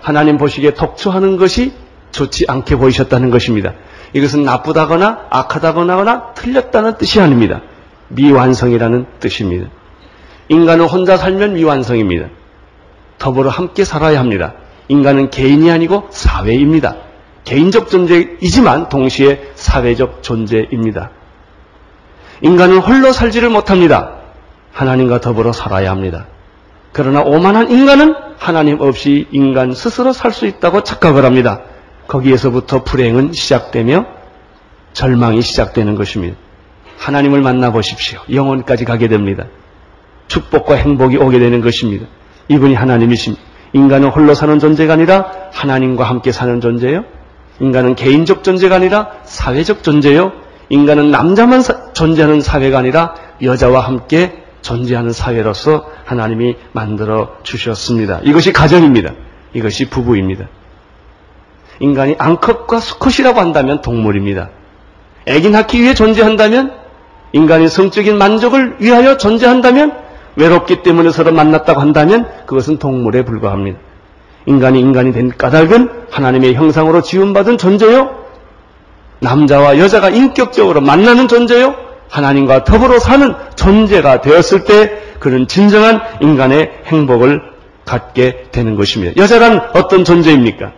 하나님 0.00 0.38
보시기에 0.38 0.75
독초하는 0.75 1.37
것이 1.37 1.73
좋지 2.14 2.47
않게 2.49 2.76
보이셨다는 2.76 3.30
것입니다. 3.30 3.75
이것은 4.12 4.44
나쁘다거나 4.44 5.26
악하다거나 5.30 6.35
틀렸다는 6.35 6.97
뜻이 6.97 7.21
아닙니다. 7.21 7.61
미완성이라는 8.09 9.06
뜻입니다. 9.18 9.68
인간은 10.49 10.87
혼자 10.87 11.16
살면 11.16 11.54
미완성입니다. 11.54 12.28
더불어 13.18 13.50
함께 13.50 13.85
살아야 13.85 14.21
합니다. 14.21 14.54
인간은 14.88 15.30
개인이 15.30 15.71
아니고 15.71 16.09
사회입니다. 16.11 16.97
개인적 17.44 17.88
존재이지만 17.88 18.88
동시에 18.88 19.50
사회적 19.54 20.23
존재입니다. 20.23 21.11
인간은 22.42 22.78
홀로 22.78 23.12
살지를 23.12 23.50
못합니다. 23.50 24.21
하나님과 24.73 25.21
더불어 25.21 25.52
살아야 25.52 25.90
합니다. 25.90 26.26
그러나 26.92 27.23
오만한 27.23 27.71
인간은 27.71 28.14
하나님 28.38 28.80
없이 28.80 29.26
인간 29.33 29.73
스스로 29.73 30.12
살 30.12 30.30
수 30.30 30.47
있다고 30.47 30.83
착각을 30.85 31.25
합니다. 31.25 31.62
거기에서부터 32.06 32.84
불행은 32.84 33.32
시작되며 33.32 34.06
절망이 34.92 35.42
시작되는 35.42 35.94
것입니다. 35.94 36.37
하나님을 36.99 37.40
만나보십시오. 37.42 38.20
영혼까지 38.32 38.84
가게 38.84 39.08
됩니다. 39.08 39.46
축복과 40.28 40.76
행복이 40.76 41.16
오게 41.16 41.38
되는 41.38 41.61
것입니다. 41.61 42.06
이분이 42.49 42.75
하나님이십니다. 42.75 43.42
인간은 43.73 44.08
홀로 44.08 44.34
사는 44.34 44.58
존재가 44.58 44.92
아니라 44.92 45.30
하나님과 45.52 46.04
함께 46.04 46.32
사는 46.32 46.61
존재요. 46.61 47.04
인간은 47.61 47.94
개인적 47.94 48.44
존재가 48.44 48.76
아니라 48.76 49.11
사회적 49.25 49.82
존재요. 49.82 50.32
인간은 50.68 51.11
남자만 51.11 51.61
사, 51.62 51.92
존재하는 51.92 52.40
사회가 52.40 52.78
아니라 52.78 53.14
여자와 53.42 53.80
함께 53.80 54.44
존재하는 54.62 55.12
사회로서 55.12 55.90
하나님이 56.04 56.56
만들어 56.73 57.37
주셨습니다. 57.42 58.20
이것이 58.23 58.52
가정입니다. 58.52 59.12
이것이 59.52 59.90
부부입니다. 59.90 60.49
인간이 61.81 62.16
앙컷과 62.19 62.81
수컷이라고 62.81 63.40
한다면 63.40 63.81
동물입니다. 63.83 64.50
애기 65.26 65.50
낳기 65.50 65.83
위해 65.83 65.95
존재한다면 65.95 66.73
인간이 67.33 67.69
성적인 67.69 68.16
만족을 68.16 68.76
위하여 68.78 69.16
존재한다면 69.16 69.93
외롭기 70.37 70.83
때문에 70.83 71.11
서로 71.11 71.33
만났다고 71.33 71.81
한다면 71.81 72.28
그것은 72.47 72.78
동물에 72.78 73.25
불과합니다. 73.25 73.78
인간이 74.47 74.81
인간이 74.81 75.12
된 75.12 75.31
까닭은 75.37 76.07
하나님의 76.11 76.54
형상으로 76.54 77.02
지음받은 77.02 77.59
존재요. 77.59 78.25
남자와 79.21 79.78
여자가 79.78 80.11
인격적으로 80.11 80.81
만나는 80.81 81.28
존재요. 81.28 81.75
하나님과 82.11 82.64
더불어 82.64 82.99
사는 82.99 83.35
존재가 83.57 84.21
되었을 84.21 84.64
때 84.64 84.99
그는 85.19 85.49
진정한 85.49 86.00
인간의 86.21 86.71
행복을 86.87 87.40
갖게 87.85 88.45
되는 88.52 88.76
것입니다. 88.76 89.14
여자란 89.16 89.71
어떤 89.75 90.04
존재입니까? 90.04 90.73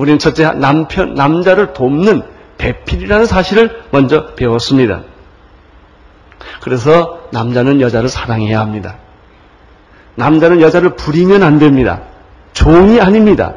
우리는 0.00 0.18
첫째 0.18 0.50
남편, 0.52 1.12
남자를 1.12 1.74
돕는 1.74 2.22
배필이라는 2.56 3.26
사실을 3.26 3.82
먼저 3.90 4.34
배웠습니다. 4.34 5.02
그래서 6.62 7.20
남자는 7.32 7.82
여자를 7.82 8.08
사랑해야 8.08 8.60
합니다. 8.60 8.96
남자는 10.14 10.62
여자를 10.62 10.96
부리면 10.96 11.42
안 11.42 11.58
됩니다. 11.58 12.00
종이 12.54 12.98
아닙니다. 12.98 13.56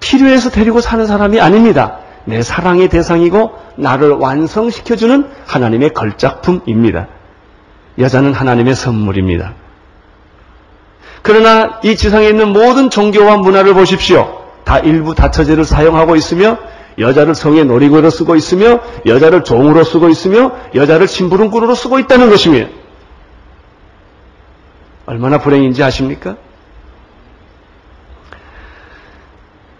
필요해서 0.00 0.50
데리고 0.50 0.80
사는 0.80 1.06
사람이 1.06 1.40
아닙니다. 1.40 1.98
내 2.24 2.42
사랑의 2.42 2.88
대상이고 2.88 3.56
나를 3.76 4.10
완성시켜주는 4.14 5.30
하나님의 5.46 5.94
걸작품입니다. 5.94 7.06
여자는 7.96 8.32
하나님의 8.32 8.74
선물입니다. 8.74 9.54
그러나 11.22 11.78
이 11.84 11.94
지상에 11.94 12.26
있는 12.26 12.52
모든 12.52 12.90
종교와 12.90 13.36
문화를 13.36 13.74
보십시오. 13.74 14.41
다 14.64 14.78
일부 14.78 15.14
다처제를 15.14 15.64
사용하고 15.64 16.16
있으며 16.16 16.58
여자를 16.98 17.34
성의 17.34 17.64
놀이고로 17.64 18.10
쓰고 18.10 18.36
있으며 18.36 18.80
여자를 19.06 19.44
종으로 19.44 19.84
쓰고 19.84 20.08
있으며 20.08 20.52
여자를 20.74 21.08
심부름꾼으로 21.08 21.74
쓰고 21.74 21.98
있다는 21.98 22.30
것입니다. 22.30 22.68
얼마나 25.06 25.38
불행인지 25.38 25.82
아십니까? 25.82 26.36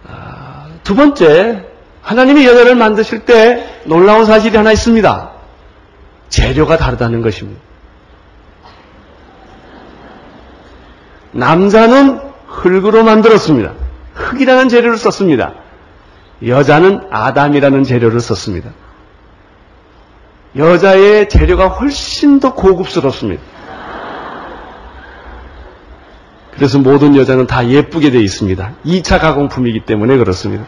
아, 0.07 0.67
두 0.83 0.95
번째, 0.95 1.65
하나님이 2.01 2.45
여자를 2.45 2.75
만드실 2.75 3.25
때 3.25 3.81
놀라운 3.85 4.25
사실이 4.25 4.57
하나 4.57 4.71
있습니다. 4.71 5.31
재료가 6.29 6.77
다르다는 6.77 7.21
것입니다. 7.21 7.61
남자는 11.31 12.19
흙으로 12.47 13.03
만들었습니다. 13.03 13.73
흙이라는 14.13 14.69
재료를 14.69 14.97
썼습니다. 14.97 15.53
여자는 16.45 17.07
아담이라는 17.09 17.83
재료를 17.83 18.19
썼습니다. 18.19 18.71
여자의 20.55 21.29
재료가 21.29 21.67
훨씬 21.67 22.39
더 22.39 22.53
고급스럽습니다. 22.53 23.41
그래서 26.51 26.77
모든 26.77 27.15
여자는 27.15 27.47
다 27.47 27.67
예쁘게 27.67 28.11
되어 28.11 28.21
있습니다. 28.21 28.73
2차 28.85 29.19
가공품이기 29.19 29.85
때문에 29.85 30.17
그렇습니다. 30.17 30.65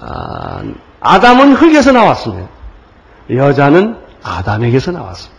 아, 0.00 0.62
아담은 1.00 1.54
흙에서 1.54 1.92
나왔습니다. 1.92 2.48
여자는 3.30 3.96
아담에게서 4.22 4.92
나왔습니다. 4.92 5.36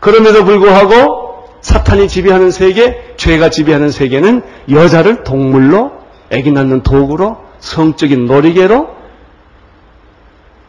그럼에도 0.00 0.44
불구하고 0.44 1.25
사탄이 1.66 2.06
지배하는 2.06 2.52
세계, 2.52 3.14
죄가 3.16 3.50
지배하는 3.50 3.90
세계는 3.90 4.42
여자를 4.70 5.24
동물로, 5.24 5.98
애기 6.30 6.52
낳는 6.52 6.84
도구로, 6.84 7.38
성적인 7.58 8.26
놀이개로 8.26 8.88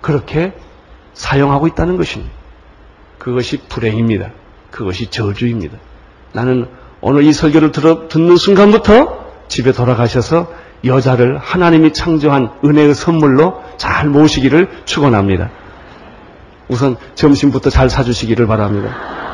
그렇게 0.02 0.54
사용하고 1.14 1.68
있다는 1.68 1.98
것입니다. 1.98 2.34
그것이 3.20 3.58
불행입니다. 3.70 4.32
그것이 4.72 5.12
저주입니다. 5.12 5.78
나는 6.34 6.68
오늘 7.00 7.22
이 7.26 7.32
설교를 7.32 7.72
들어, 7.72 8.08
듣는 8.08 8.36
순간부터 8.36 9.24
집에 9.50 9.74
돌아가셔서 9.74 10.52
여자를 10.84 11.38
하나님이 11.38 11.94
창조한 11.94 12.54
은혜의 12.66 12.96
선물로 12.96 13.62
잘 13.78 14.10
모시기를 14.10 14.68
축원합니다. 14.86 15.52
우선 16.70 16.96
점심부터 17.14 17.70
잘 17.70 17.88
사주시기를 17.88 18.48
바랍니다. 18.48 19.27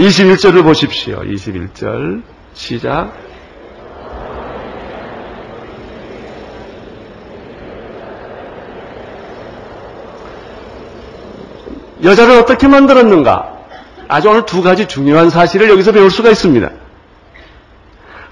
21절을 0.00 0.62
보십시오. 0.64 1.20
21절 1.20 2.22
시작. 2.54 3.12
여자를 12.02 12.38
어떻게 12.38 12.66
만들었는가? 12.66 13.58
아주 14.08 14.30
오늘 14.30 14.46
두 14.46 14.62
가지 14.62 14.88
중요한 14.88 15.28
사실을 15.28 15.68
여기서 15.68 15.92
배울 15.92 16.10
수가 16.10 16.30
있습니다. 16.30 16.70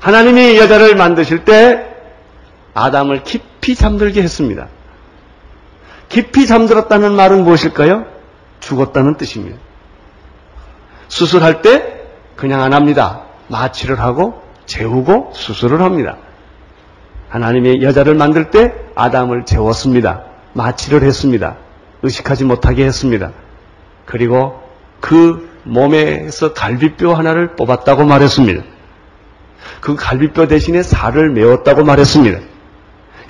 하나님이 0.01 0.57
여자를 0.57 0.97
만드실 0.97 1.45
때 1.45 1.85
아담을 2.73 3.25
깊이 3.25 3.75
잠들게 3.75 4.23
했습니다. 4.23 4.69
깊이 6.09 6.47
잠들었다는 6.47 7.13
말은 7.13 7.45
무엇일까요? 7.45 8.07
죽었다는 8.61 9.19
뜻입니다. 9.19 9.59
수술할 11.09 11.63
때 11.63 12.05
그냥 12.37 12.63
안 12.63 12.73
합니다. 12.73 13.23
마취를 13.49 13.99
하고 14.01 14.43
재우고 14.67 15.33
수술을 15.35 15.81
합니다. 15.81 16.17
하나님이 17.29 17.83
여자를 17.83 18.15
만들 18.15 18.51
때 18.51 18.73
아담을 18.95 19.45
재웠습니다. 19.45 20.25
마취를 20.53 21.03
했습니다. 21.03 21.57
의식하지 22.03 22.45
못하게 22.45 22.85
했습니다. 22.85 23.33
그리고 24.07 24.63
그 25.01 25.49
몸에서 25.65 26.55
갈비뼈 26.55 27.15
하나를 27.15 27.57
뽑았다고 27.57 28.05
말했습니다. 28.05 28.63
그 29.81 29.97
갈비뼈 29.97 30.47
대신에 30.47 30.83
살을 30.83 31.31
메웠다고 31.31 31.85
말했습니다. 31.85 32.39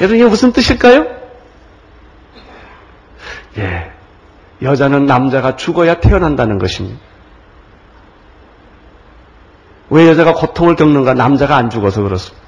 여러분 0.00 0.16
이게 0.16 0.24
무슨 0.26 0.52
뜻일까요? 0.52 1.06
예. 3.58 3.90
여자는 4.62 5.06
남자가 5.06 5.56
죽어야 5.56 6.00
태어난다는 6.00 6.58
것입니다. 6.58 7.00
왜 9.90 10.08
여자가 10.08 10.34
고통을 10.34 10.76
겪는가? 10.76 11.14
남자가 11.14 11.56
안 11.56 11.70
죽어서 11.70 12.02
그렇습니다. 12.02 12.46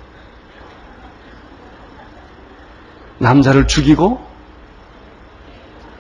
남자를 3.18 3.66
죽이고, 3.66 4.20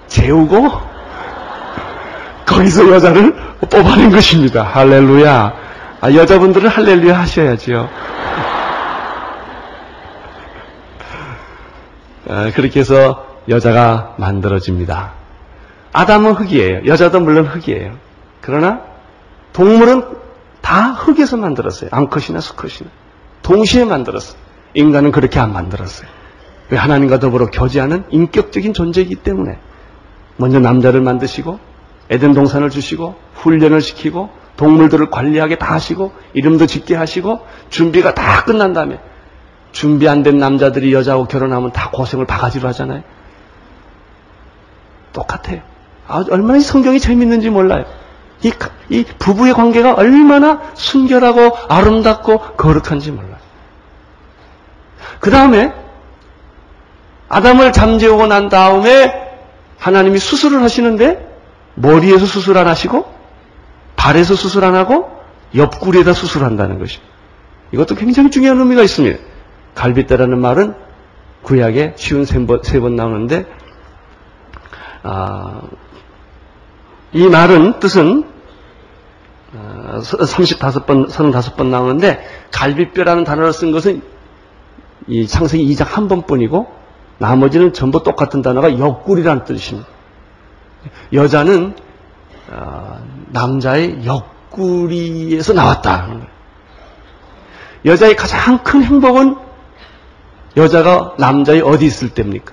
재우고, 0.06 0.70
거기서 2.46 2.90
여자를 2.90 3.34
뽑아낸 3.70 4.10
것입니다. 4.10 4.62
할렐루야. 4.62 5.52
아, 6.00 6.12
여자분들은 6.12 6.68
할렐루야 6.68 7.18
하셔야지요. 7.20 7.88
아, 12.28 12.50
그렇게 12.54 12.80
해서 12.80 13.26
여자가 13.48 14.14
만들어집니다. 14.18 15.12
아담은 15.92 16.32
흙이에요. 16.32 16.86
여자도 16.86 17.20
물론 17.20 17.46
흙이에요. 17.46 17.92
그러나 18.40 18.80
동물은 19.52 20.19
다 20.60 20.92
흙에서 20.92 21.36
만들었어요. 21.36 21.90
암컷이나 21.92 22.40
수컷이나. 22.40 22.90
동시에 23.42 23.84
만들었어요. 23.84 24.38
인간은 24.74 25.10
그렇게 25.12 25.40
안 25.40 25.52
만들었어요. 25.52 26.08
왜 26.68 26.78
하나님과 26.78 27.18
더불어 27.18 27.46
교제하는 27.46 28.04
인격적인 28.10 28.72
존재이기 28.74 29.16
때문에 29.16 29.58
먼저 30.36 30.60
남자를 30.60 31.00
만드시고 31.00 31.58
에덴 32.10 32.32
동산을 32.34 32.70
주시고 32.70 33.16
훈련을 33.34 33.80
시키고 33.80 34.30
동물들을 34.56 35.10
관리하게 35.10 35.56
다 35.58 35.74
하시고 35.74 36.12
이름도 36.34 36.66
짓게 36.66 36.94
하시고 36.94 37.40
준비가 37.70 38.14
다 38.14 38.44
끝난 38.44 38.72
다음에 38.72 39.00
준비 39.72 40.08
안 40.08 40.22
된 40.22 40.38
남자들이 40.38 40.92
여자하고 40.92 41.26
결혼하면 41.26 41.72
다 41.72 41.90
고생을 41.92 42.26
바가지로 42.26 42.68
하잖아요. 42.68 43.02
똑같아요. 45.12 45.60
아, 46.06 46.24
얼마나 46.30 46.58
이 46.58 46.60
성경이 46.60 47.00
재밌는지 47.00 47.50
몰라요. 47.50 47.84
이, 48.42 48.52
이 48.88 49.04
부부의 49.18 49.54
관계가 49.54 49.94
얼마나 49.94 50.60
순결하고 50.74 51.56
아름답고 51.68 52.38
거룩한지 52.56 53.10
몰라요. 53.12 53.36
그 55.20 55.30
다음에 55.30 55.72
아담을 57.28 57.72
잠재우고 57.72 58.26
난 58.26 58.48
다음에 58.48 59.12
하나님이 59.78 60.18
수술을 60.18 60.62
하시는데 60.62 61.28
머리에서 61.74 62.26
수술 62.26 62.58
안 62.58 62.66
하시고 62.66 63.12
발에서 63.96 64.34
수술 64.34 64.64
안 64.64 64.74
하고 64.74 65.10
옆구리에다 65.54 66.12
수술한다는 66.12 66.78
것입니다. 66.78 67.10
이것도 67.72 67.94
굉장히 67.94 68.30
중요한 68.30 68.58
의미가 68.58 68.82
있습니다. 68.82 69.18
갈빗대라는 69.74 70.38
말은 70.40 70.74
구약에 71.42 71.94
쉬운 71.96 72.24
세 72.24 72.46
번 72.46 72.96
나오는데 72.96 73.46
아, 75.02 75.62
이 77.12 77.26
말은 77.26 77.80
뜻은 77.80 78.24
35번, 79.52 81.06
어, 81.06 81.08
35번 81.08 81.66
나오는데 81.66 82.24
갈비뼈라는 82.52 83.24
단어를 83.24 83.52
쓴 83.52 83.72
것은 83.72 84.02
이 85.08 85.26
창세기 85.26 85.74
2장 85.74 85.84
한 85.86 86.08
번뿐이고 86.08 86.72
나머지는 87.18 87.72
전부 87.72 88.02
똑같은 88.02 88.42
단어가 88.42 88.78
옆구리라는 88.78 89.44
뜻입니다. 89.44 89.88
여자는 91.12 91.74
어, 92.50 93.00
남자의 93.28 94.04
옆구리에서 94.06 95.52
나왔다. 95.52 96.08
여자의 97.84 98.14
가장 98.14 98.62
큰 98.62 98.82
행복은 98.82 99.36
여자가 100.56 101.14
남자의 101.18 101.60
어디 101.60 101.86
있을 101.86 102.10
때입니까? 102.10 102.52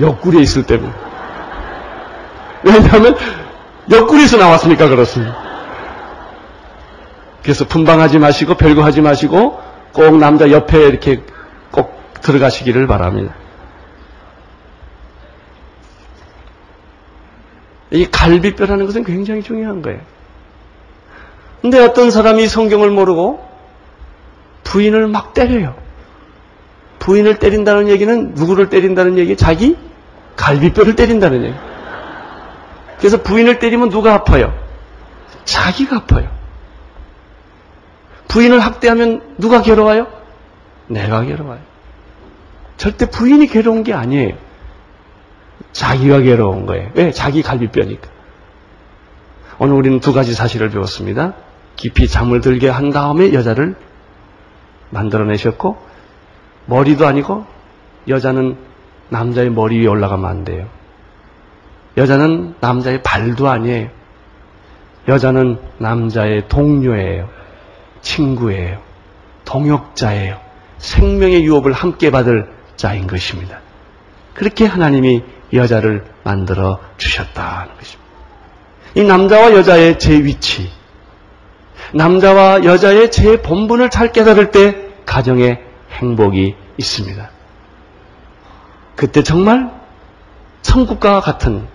옆구리에 0.00 0.40
있을 0.42 0.64
때입니다. 0.64 0.96
왜냐하면 2.62 3.16
옆구리에서 3.90 4.36
나왔으니까 4.36 4.88
그렇습니다. 4.88 5.36
그래서 7.42 7.64
분방하지 7.64 8.18
마시고 8.18 8.54
별거 8.54 8.82
하지 8.84 9.00
마시고 9.00 9.60
꼭 9.92 10.18
남자 10.18 10.50
옆에 10.50 10.86
이렇게 10.86 11.22
꼭 11.70 11.98
들어가시기를 12.20 12.86
바랍니다. 12.86 13.34
이 17.90 18.06
갈비뼈라는 18.06 18.86
것은 18.86 19.04
굉장히 19.04 19.42
중요한 19.42 19.82
거예요. 19.82 20.00
근데 21.60 21.82
어떤 21.82 22.10
사람이 22.10 22.46
성경을 22.46 22.90
모르고 22.90 23.46
부인을 24.64 25.08
막 25.08 25.34
때려요. 25.34 25.74
부인을 27.00 27.38
때린다는 27.38 27.88
얘기는 27.88 28.34
누구를 28.34 28.68
때린다는 28.68 29.18
얘기? 29.18 29.36
자기 29.36 29.76
갈비뼈를 30.36 30.94
때린다는 30.94 31.44
얘기. 31.44 31.54
그래서 33.00 33.22
부인을 33.22 33.58
때리면 33.58 33.88
누가 33.88 34.14
아파요? 34.14 34.54
자기가 35.44 35.96
아파요. 35.96 36.30
부인을 38.28 38.60
학대하면 38.60 39.34
누가 39.38 39.62
괴로워요? 39.62 40.06
내가 40.86 41.22
괴로워요. 41.22 41.60
절대 42.76 43.10
부인이 43.10 43.46
괴로운 43.48 43.82
게 43.82 43.94
아니에요. 43.94 44.36
자기가 45.72 46.20
괴로운 46.20 46.66
거예요. 46.66 46.90
왜? 46.94 47.10
자기 47.10 47.42
갈비뼈니까. 47.42 48.08
오늘 49.58 49.74
우리는 49.74 50.00
두 50.00 50.12
가지 50.12 50.34
사실을 50.34 50.70
배웠습니다. 50.70 51.34
깊이 51.76 52.08
잠을 52.08 52.40
들게 52.40 52.68
한 52.68 52.90
다음에 52.90 53.32
여자를 53.32 53.76
만들어내셨고, 54.90 55.76
머리도 56.66 57.06
아니고, 57.06 57.46
여자는 58.08 58.56
남자의 59.08 59.50
머리 59.50 59.80
위에 59.80 59.86
올라가면 59.86 60.28
안 60.28 60.44
돼요. 60.44 60.66
여자는 61.96 62.54
남자의 62.60 63.02
발도 63.02 63.48
아니에요. 63.48 63.88
여자는 65.08 65.58
남자의 65.78 66.48
동료예요. 66.48 67.28
친구예요. 68.00 68.80
동역자예요. 69.44 70.38
생명의 70.78 71.44
유업을 71.44 71.72
함께 71.72 72.10
받을 72.10 72.50
자인 72.76 73.06
것입니다. 73.06 73.60
그렇게 74.34 74.64
하나님이 74.64 75.22
여자를 75.52 76.04
만들어 76.22 76.78
주셨다는 76.96 77.76
것입니다. 77.76 78.10
이 78.94 79.02
남자와 79.02 79.52
여자의 79.52 79.98
제 79.98 80.24
위치, 80.24 80.70
남자와 81.92 82.64
여자의 82.64 83.10
제 83.10 83.42
본분을 83.42 83.90
잘 83.90 84.12
깨달을 84.12 84.50
때 84.50 84.88
가정에 85.04 85.60
행복이 85.92 86.54
있습니다. 86.76 87.30
그때 88.96 89.22
정말 89.22 89.70
천국과 90.62 91.20
같은 91.20 91.66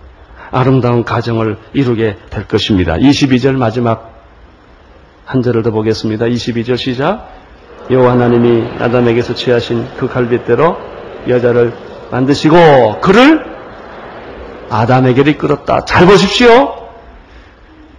아름다운 0.50 1.04
가정을 1.04 1.58
이루게 1.72 2.16
될 2.30 2.46
것입니다. 2.46 2.94
22절 2.94 3.56
마지막 3.56 4.14
한 5.24 5.42
절을 5.42 5.62
더 5.62 5.70
보겠습니다. 5.70 6.26
22절 6.26 6.76
시작. 6.76 7.28
여호와 7.90 8.12
하나님이 8.12 8.68
아담에게서 8.80 9.34
취하신 9.34 9.86
그 9.96 10.08
갈빗대로 10.08 10.76
여자를 11.28 11.72
만드시고 12.10 13.00
그를 13.00 13.44
아담에게로 14.70 15.30
이끌었다. 15.32 15.84
잘 15.84 16.06
보십시오. 16.06 16.88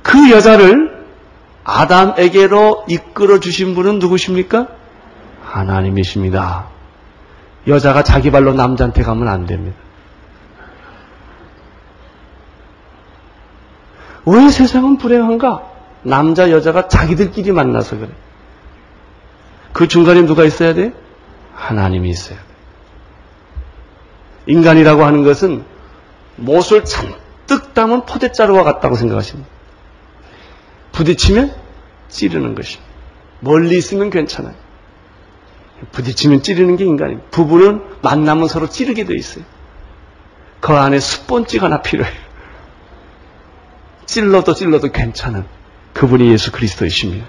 그 0.01 0.31
여자를 0.31 0.97
아담에게로 1.63 2.85
이끌어 2.87 3.39
주신 3.39 3.75
분은 3.75 3.99
누구십니까? 3.99 4.67
하나님이십니다. 5.43 6.67
여자가 7.67 8.03
자기 8.03 8.31
발로 8.31 8.53
남자한테 8.53 9.03
가면 9.03 9.27
안 9.27 9.45
됩니다. 9.45 9.77
왜 14.27 14.49
세상은 14.49 14.97
불행한가? 14.97 15.63
남자, 16.03 16.51
여자가 16.51 16.89
자기들끼리 16.89 17.53
만나서 17.53 17.97
그래. 17.97 18.09
그 19.71 19.87
중간에 19.87 20.25
누가 20.25 20.43
있어야 20.43 20.73
돼? 20.73 20.93
하나님이 21.53 22.09
있어야 22.09 22.37
돼. 22.37 22.43
인간이라고 24.47 25.05
하는 25.05 25.23
것은 25.23 25.63
못을 26.35 26.83
잔뜩 26.83 27.73
담은 27.73 28.05
포대자루와 28.05 28.63
같다고 28.63 28.95
생각하십니다. 28.95 29.49
부딪히면 30.91 31.53
찌르는 32.09 32.53
것입니다. 32.53 32.85
멀리 33.39 33.77
있으면 33.77 34.09
괜찮아요. 34.09 34.55
부딪히면 35.93 36.41
찌르는 36.41 36.75
게 36.75 36.83
인간입니다. 36.83 37.29
부부는 37.31 37.81
만나면 38.01 38.49
서로 38.49 38.67
찌르게 38.67 39.05
돼 39.05 39.15
있어요. 39.15 39.45
그 40.59 40.73
안에 40.73 40.99
스폰지가 40.99 41.67
하나 41.67 41.81
필요해요. 41.81 42.26
찔러도 44.07 44.55
찔러도 44.55 44.91
괜찮은 44.91 45.45
그분이 45.93 46.31
예수 46.31 46.51
그리스도이십니다. 46.51 47.25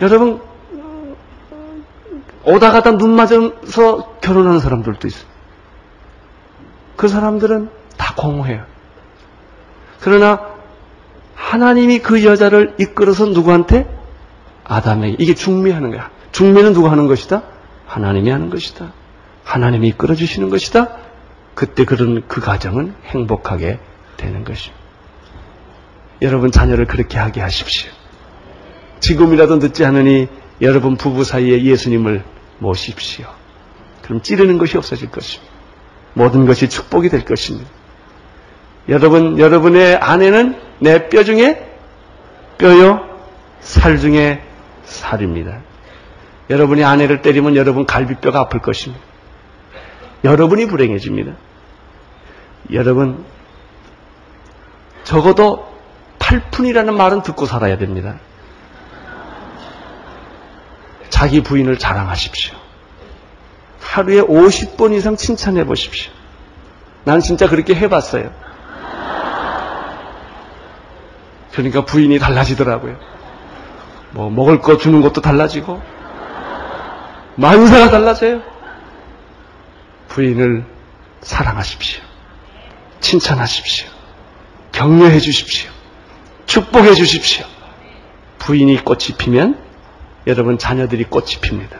여러분 0.00 0.40
오다 2.44 2.72
가다 2.72 2.96
눈 2.96 3.10
맞아서 3.10 4.18
결혼하는 4.20 4.60
사람들도 4.60 5.06
있어요. 5.06 5.28
그 6.96 7.08
사람들은 7.08 7.70
다 7.96 8.14
공허해요. 8.16 8.64
그러나 10.00 10.40
하나님이 11.34 11.98
그 12.00 12.24
여자를 12.24 12.74
이끌어서 12.78 13.26
누구한테? 13.26 13.88
아담에게. 14.64 15.16
이게 15.18 15.34
중매하는 15.34 15.90
거야. 15.90 16.10
중매는 16.32 16.72
누가 16.72 16.90
하는 16.90 17.06
것이다? 17.06 17.42
하나님이 17.86 18.30
하는 18.30 18.50
것이다. 18.50 18.92
하나님이 19.44 19.88
이끌어 19.88 20.14
주시는 20.14 20.50
것이다. 20.50 20.88
그때 21.54 21.84
그런 21.84 22.22
그 22.28 22.40
가정은 22.40 22.94
행복하게 23.06 23.80
되는 24.16 24.44
것입니다. 24.44 24.87
여러분 26.22 26.50
자녀를 26.50 26.86
그렇게 26.86 27.18
하게 27.18 27.40
하십시오. 27.40 27.90
지금이라도 29.00 29.56
늦지 29.56 29.84
않으니 29.84 30.28
여러분 30.60 30.96
부부 30.96 31.24
사이에 31.24 31.62
예수님을 31.62 32.24
모십시오. 32.58 33.26
그럼 34.02 34.22
찌르는 34.22 34.58
것이 34.58 34.76
없어질 34.76 35.10
것입니다. 35.10 35.52
모든 36.14 36.46
것이 36.46 36.68
축복이 36.68 37.08
될 37.10 37.24
것입니다. 37.24 37.70
여러분, 38.88 39.38
여러분의 39.38 39.96
아내는 39.96 40.58
내 40.80 41.08
뼈 41.08 41.22
중에 41.22 41.64
뼈요, 42.56 43.06
살 43.60 43.98
중에 43.98 44.42
살입니다. 44.84 45.60
여러분이 46.50 46.82
아내를 46.82 47.20
때리면 47.22 47.54
여러분 47.54 47.84
갈비뼈가 47.84 48.40
아플 48.40 48.60
것입니다. 48.60 49.04
여러분이 50.24 50.66
불행해집니다. 50.66 51.32
여러분, 52.72 53.24
적어도 55.04 55.67
팔푼이라는 56.28 56.94
말은 56.94 57.22
듣고 57.22 57.46
살아야 57.46 57.78
됩니다. 57.78 58.16
자기 61.08 61.42
부인을 61.42 61.78
자랑하십시오. 61.78 62.54
하루에 63.80 64.20
50번 64.20 64.94
이상 64.94 65.16
칭찬해 65.16 65.64
보십시오. 65.64 66.12
난 67.04 67.20
진짜 67.20 67.48
그렇게 67.48 67.74
해봤어요. 67.74 68.30
그러니까 71.52 71.84
부인이 71.86 72.18
달라지더라고요. 72.18 72.96
뭐 74.10 74.28
먹을 74.30 74.60
거 74.60 74.76
주는 74.76 75.00
것도 75.00 75.22
달라지고 75.22 75.80
만사가 77.36 77.90
달라져요. 77.90 78.42
부인을 80.08 80.66
사랑하십시오. 81.22 82.02
칭찬하십시오. 83.00 83.88
격려해 84.72 85.20
주십시오. 85.20 85.77
축복해 86.48 86.94
주십시오. 86.94 87.46
부인이 88.38 88.82
꽃이 88.82 89.16
피면 89.18 89.58
여러분 90.26 90.58
자녀들이 90.58 91.04
꽃이 91.04 91.40
핍니다. 91.42 91.78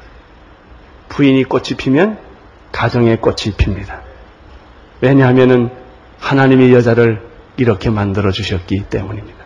부인이 1.08 1.42
꽃이 1.44 1.70
피면 1.78 2.18
가정의 2.70 3.20
꽃이 3.20 3.54
핍니다. 3.56 4.02
왜냐하면 5.00 5.72
하나님이 6.20 6.72
여자를 6.74 7.26
이렇게 7.56 7.88
만들어 7.88 8.30
주셨기 8.30 8.84
때문입니다. 8.90 9.38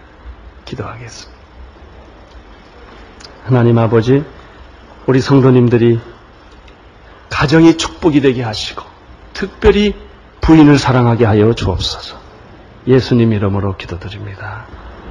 기도하겠습니다. 0.65 1.41
하나님 3.45 3.79
아버지, 3.79 4.25
우리 5.07 5.21
성도님들이 5.21 6.01
가정이 7.29 7.77
축복이 7.77 8.21
되게 8.21 8.43
하시고 8.43 8.83
특별히 9.33 9.95
부인을 10.41 10.79
사랑하게 10.79 11.27
하여 11.27 11.55
주옵소서. 11.55 12.21
예수님 12.89 13.33
이름으로 13.33 13.77
기도드립니다. 13.77 14.67